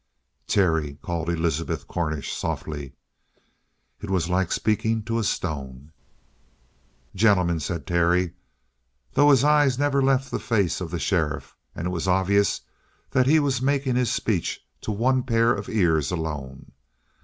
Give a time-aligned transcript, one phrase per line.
[0.47, 2.93] "Terry!" called Elizabeth Cornish softly.
[4.01, 5.91] It was like speaking to a stone.
[7.13, 8.33] "Gentlemen," said Terry,
[9.13, 12.61] though his eyes never left the face of the sheriff, and it was obvious
[13.11, 16.71] that he was making his speech to one pair of ears alone.